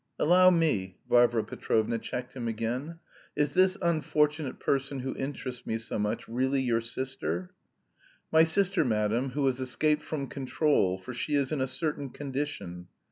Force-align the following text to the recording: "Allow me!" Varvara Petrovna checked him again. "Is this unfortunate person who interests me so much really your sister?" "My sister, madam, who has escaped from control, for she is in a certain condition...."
"Allow 0.17 0.49
me!" 0.49 0.97
Varvara 1.07 1.43
Petrovna 1.43 1.99
checked 1.99 2.33
him 2.35 2.47
again. 2.47 2.97
"Is 3.35 3.53
this 3.53 3.77
unfortunate 3.83 4.59
person 4.59 5.01
who 5.01 5.15
interests 5.15 5.67
me 5.67 5.77
so 5.77 5.99
much 5.99 6.27
really 6.27 6.59
your 6.59 6.81
sister?" 6.81 7.53
"My 8.31 8.43
sister, 8.43 8.83
madam, 8.83 9.29
who 9.33 9.45
has 9.45 9.59
escaped 9.59 10.01
from 10.01 10.25
control, 10.25 10.97
for 10.97 11.13
she 11.13 11.35
is 11.35 11.51
in 11.51 11.61
a 11.61 11.67
certain 11.67 12.09
condition...." 12.09 12.87